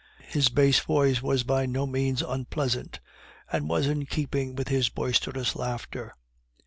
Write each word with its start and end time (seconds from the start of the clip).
His 0.29 0.49
bass 0.49 0.79
voice 0.79 1.21
was 1.21 1.43
by 1.43 1.67
no 1.67 1.85
means 1.85 2.23
unpleasant, 2.23 2.99
and 3.51 3.69
was 3.69 3.85
in 3.85 4.07
keeping 4.07 4.55
with 4.55 4.67
his 4.69 4.89
boisterous 4.89 5.55
laughter. 5.55 6.15